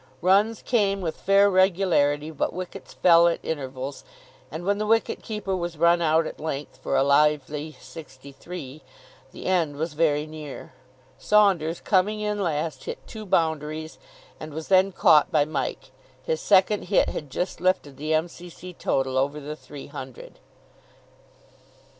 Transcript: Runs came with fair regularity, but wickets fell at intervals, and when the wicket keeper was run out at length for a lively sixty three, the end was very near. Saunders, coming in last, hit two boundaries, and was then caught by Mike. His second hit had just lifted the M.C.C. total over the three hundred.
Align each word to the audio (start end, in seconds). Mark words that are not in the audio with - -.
Runs 0.19 0.63
came 0.63 0.99
with 1.01 1.15
fair 1.15 1.47
regularity, 1.47 2.31
but 2.31 2.53
wickets 2.53 2.91
fell 2.95 3.27
at 3.27 3.37
intervals, 3.43 4.03
and 4.49 4.65
when 4.65 4.79
the 4.79 4.87
wicket 4.87 5.21
keeper 5.21 5.55
was 5.55 5.77
run 5.77 6.01
out 6.01 6.25
at 6.25 6.39
length 6.39 6.77
for 6.77 6.95
a 6.95 7.03
lively 7.03 7.73
sixty 7.79 8.31
three, 8.31 8.81
the 9.31 9.45
end 9.45 9.75
was 9.75 9.93
very 9.93 10.25
near. 10.25 10.73
Saunders, 11.19 11.79
coming 11.79 12.19
in 12.19 12.39
last, 12.41 12.85
hit 12.85 13.05
two 13.05 13.27
boundaries, 13.27 13.99
and 14.39 14.55
was 14.55 14.69
then 14.69 14.91
caught 14.91 15.31
by 15.31 15.45
Mike. 15.45 15.91
His 16.23 16.41
second 16.41 16.85
hit 16.85 17.09
had 17.09 17.29
just 17.29 17.61
lifted 17.61 17.97
the 17.97 18.11
M.C.C. 18.15 18.73
total 18.73 19.19
over 19.19 19.39
the 19.39 19.55
three 19.55 19.85
hundred. 19.85 20.39